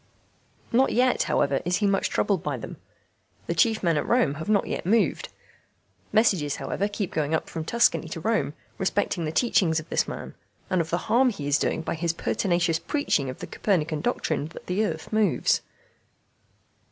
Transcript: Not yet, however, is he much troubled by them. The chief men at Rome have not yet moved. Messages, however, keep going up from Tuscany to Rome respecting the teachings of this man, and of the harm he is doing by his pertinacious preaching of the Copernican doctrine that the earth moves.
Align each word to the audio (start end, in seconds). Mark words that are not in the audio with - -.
Not 0.71 0.91
yet, 0.93 1.21
however, 1.29 1.61
is 1.63 1.75
he 1.77 1.85
much 1.85 2.09
troubled 2.09 2.41
by 2.41 2.57
them. 2.57 2.77
The 3.45 3.53
chief 3.53 3.83
men 3.83 3.97
at 3.97 4.07
Rome 4.07 4.33
have 4.41 4.49
not 4.49 4.65
yet 4.65 4.83
moved. 4.83 5.29
Messages, 6.11 6.55
however, 6.55 6.87
keep 6.87 7.13
going 7.13 7.35
up 7.35 7.47
from 7.47 7.63
Tuscany 7.65 8.09
to 8.09 8.19
Rome 8.19 8.55
respecting 8.79 9.25
the 9.25 9.31
teachings 9.31 9.79
of 9.79 9.87
this 9.89 10.07
man, 10.07 10.33
and 10.71 10.81
of 10.81 10.89
the 10.89 11.05
harm 11.05 11.29
he 11.29 11.47
is 11.47 11.59
doing 11.59 11.83
by 11.83 11.93
his 11.93 12.13
pertinacious 12.13 12.79
preaching 12.79 13.29
of 13.29 13.37
the 13.41 13.45
Copernican 13.45 14.01
doctrine 14.01 14.47
that 14.47 14.65
the 14.65 14.83
earth 14.83 15.13
moves. 15.13 15.61